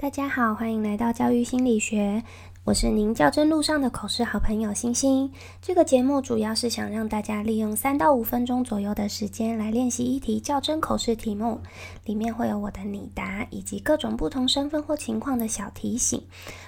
[0.00, 2.22] 大家好，欢迎来到教育心理学。
[2.62, 5.32] 我是您较真路上的口试好朋友星星。
[5.60, 11.60] 这个节目主要是想让大家利用三到五分钟左右的时间来练习一题较真口试题目，
[12.04, 16.22] 里面会有我的拟答以及各种不同身份或情况的小提醒。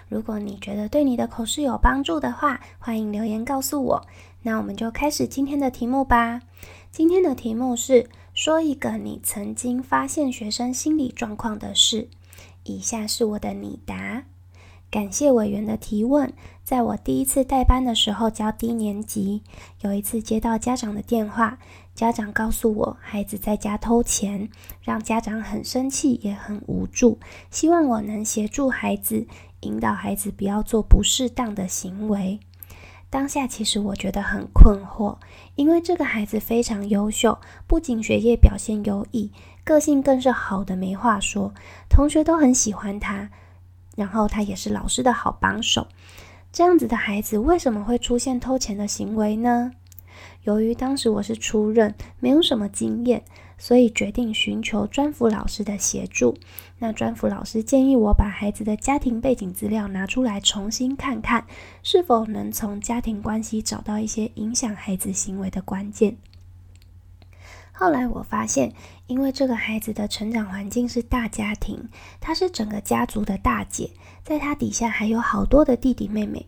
[0.08, 4.04] 如果你觉得对你的口试有帮助的话，欢迎留言告诉我。
[4.42, 6.42] 那我们就开始今天的题目吧。
[6.90, 12.08] 今天的题目是说一个你曾经发现学生心理状况的事。
[12.64, 14.24] 以下是我的拟答。
[14.90, 16.32] 感谢委员的提问。
[16.64, 19.42] 在我第一次带班的时候教低年级，
[19.80, 21.58] 有一次接到家长的电话，
[21.94, 24.48] 家长告诉我孩子在家偷钱，
[24.82, 27.18] 让家长很生气也很无助，
[27.50, 29.26] 希望我能协助孩子，
[29.60, 32.38] 引导孩子不要做不适当的行为。
[33.10, 35.18] 当下其实我觉得很困惑，
[35.56, 39.32] 因为这个孩子非常优秀，不仅学业表现优异，
[39.64, 41.52] 个性更是好的没话说，
[41.88, 43.28] 同学都很喜欢他，
[43.96, 45.88] 然后他也是老师的好帮手。
[46.52, 49.72] 这样子的孩子为什么会出现偷钱的行为呢？
[50.44, 53.24] 由于当时我是初任，没有什么经验。
[53.60, 56.36] 所以决定寻求专辅老师的协助。
[56.78, 61.46] 那专辅老师建议我把孩子的家庭背景资料拿出来重新看看，
[61.82, 66.16] 是否能从家庭关系找到一些影响孩子行为的关键。
[67.70, 68.72] 后来我发现，
[69.06, 71.88] 因为这个孩子的成长环境是大家庭，
[72.18, 73.90] 他是整个家族的大姐，
[74.24, 76.46] 在他底下还有好多的弟弟妹妹。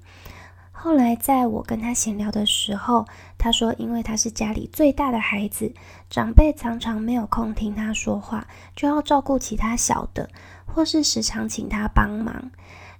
[0.84, 3.06] 后来，在我跟他闲聊的时候，
[3.38, 5.72] 他说，因为他是家里最大的孩子，
[6.10, 10.28] 长辈常常没有空听他说话，就要照顾其他小的，
[10.66, 12.50] 或是时常请他帮忙。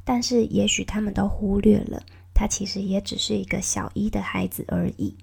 [0.05, 5.17] 但是，也许他们都忽略了，他其实也只是一个小一的孩子而已。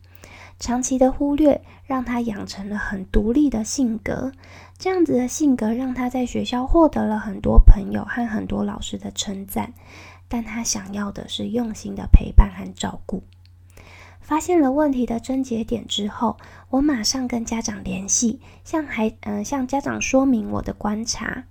[0.59, 4.33] 长期的忽略，让他养成了很独立的性格。
[4.77, 9.71] 这样子的性格，让他在学校获得了很多朋友和很多老师的称赞。
[10.30, 13.23] 但他想要的是用心的陪伴和照顾。
[14.22, 16.38] 发现了问题的症结点之后，
[16.69, 21.45] 我马上跟家长联系，向孩嗯向家长说明我的观察。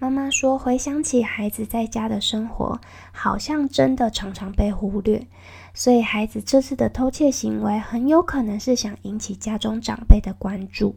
[0.00, 2.80] 妈妈说，回想起孩子在家的生活，
[3.12, 5.28] 好像真的常常被忽略，
[5.72, 10.96] 所以孩子这次的偷窃行为很有可能是想引起家中长辈的关注。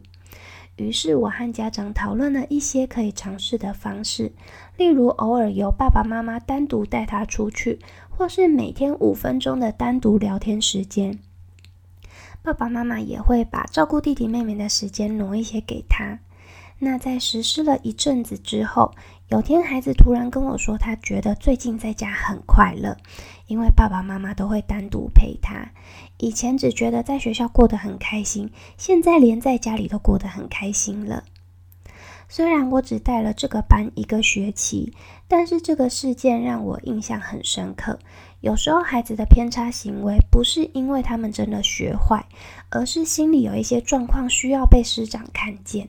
[0.76, 4.32] 于是我和家长讨论了一些可以尝试的方式，
[4.76, 7.78] 例如偶尔由爸爸妈妈单独带他出去，
[8.10, 11.18] 或是每天五分钟的单独聊天时间。
[12.42, 16.20] 爸爸妈妈也会把照顾弟弟妹妹的时间挪一些给他。
[16.78, 18.94] 那在实施了一阵子之后，
[19.28, 22.96] 有天孩子突然跟我说，他觉得最近在家很快乐，
[23.48, 25.72] 因为爸爸妈妈都会单独陪他。
[26.18, 31.24] 以前只觉得在学校过得很开心，现在连在家里都过得很开心了。
[32.28, 34.92] 虽然我只带了这个班一个学期，
[35.26, 37.98] 但是这个事件让我印象很深刻。
[38.40, 42.26] 有时候孩子的偏差行为不是因为他们真的学坏，
[42.70, 45.88] 而是心里有一些状况需要被师长看见。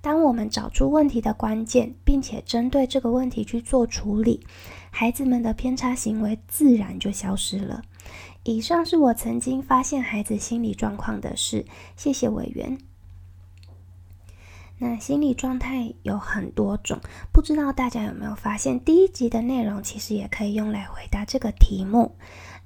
[0.00, 4.46] 当我们找出问题的关键，并且针对这个问题去做处理，
[4.90, 7.82] 孩子们的偏差行为自然就消失了。
[8.44, 11.66] 以上是我曾经发现孩子心理状况的事。
[11.96, 12.78] 谢谢委员。
[14.78, 17.00] 那心理状态有很多种，
[17.32, 22.14] 不知道大家有没有发现，第一集的内容其实也可以用来回答这个题目。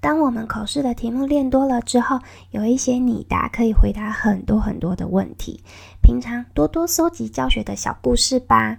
[0.03, 2.19] 当我们口试的题目练多了之后，
[2.51, 5.63] 有一些拟答可以回答很多很多的问题。
[6.03, 8.79] 平常多多搜集教学的小故事吧，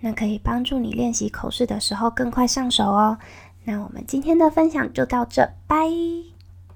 [0.00, 3.16] 那可以帮助你练习口试的时候更快上手哦。
[3.64, 5.88] 那我们今天的分享就到这，拜。